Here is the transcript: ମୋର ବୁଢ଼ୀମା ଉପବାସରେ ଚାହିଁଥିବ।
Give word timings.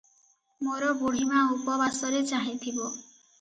ମୋର 0.67 0.87
ବୁଢ଼ୀମା 1.01 1.43
ଉପବାସରେ 1.57 2.23
ଚାହିଁଥିବ। 2.33 2.89